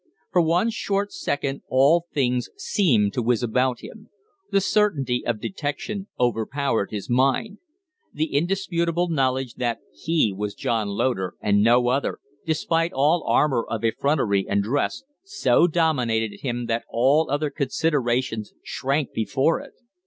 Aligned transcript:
For 0.31 0.41
one 0.41 0.71
short 0.71 1.11
second 1.13 1.61
all 1.69 2.07
things 2.11 2.49
seemed 2.57 3.13
to 3.13 3.21
whiz 3.21 3.43
about 3.43 3.81
him; 3.81 4.09
the 4.49 4.59
certainty 4.59 5.23
of 5.23 5.39
detection 5.39 6.07
overpowered 6.19 6.89
his 6.89 7.07
mind. 7.07 7.59
The 8.11 8.33
indisputable 8.35 9.09
knowledge 9.09 9.53
that 9.57 9.77
he 9.93 10.33
was 10.35 10.55
John 10.55 10.87
Loder 10.87 11.35
and 11.39 11.61
no 11.61 11.89
other, 11.89 12.17
despite 12.47 12.93
all 12.93 13.23
armor 13.27 13.63
of 13.69 13.83
effrontery 13.85 14.47
and 14.49 14.63
dress, 14.63 15.03
so 15.23 15.67
dominated 15.67 16.39
him 16.41 16.65
that 16.65 16.83
all 16.89 17.29
other 17.29 17.51
considerations 17.51 18.55
shrank 18.63 19.13
before 19.13 19.59
it. 19.61 19.73